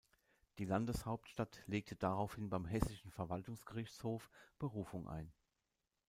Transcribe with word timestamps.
Die 0.57 0.65
Landeshauptstadt 0.65 1.61
legte 1.67 1.95
daraufhin 1.95 2.49
beim 2.49 2.65
Hessischen 2.65 3.11
Verwaltungsgerichtshof 3.11 4.31
Berufung 4.57 5.07
ein. 5.07 5.31